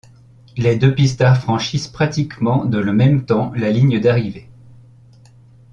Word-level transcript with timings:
Les 0.57 0.77
deux 0.77 0.95
pistards 0.95 1.39
franchissent 1.39 1.87
pratiquement 1.87 2.65
dans 2.65 2.81
le 2.81 2.91
même 2.91 3.23
temps 3.23 3.51
la 3.55 3.69
ligne 3.69 3.99
d'arrivée. 3.99 4.49